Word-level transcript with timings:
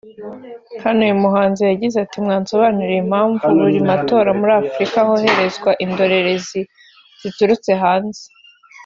hano 0.83 0.99
uyu 1.07 1.21
muhanzi 1.23 1.61
yagize 1.63 1.97
ati 2.05 2.17
“Mwansobanurira 2.23 2.95
impamvu 3.03 3.43
buri 3.57 3.79
matora 3.89 4.29
muri 4.39 4.53
Afurika 4.61 4.97
hoherezwa 5.07 5.71
indorerezi 5.83 6.61
ziturutse 7.21 7.71
hanze 7.83 8.23